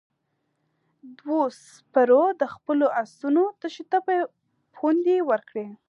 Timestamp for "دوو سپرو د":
1.17-2.43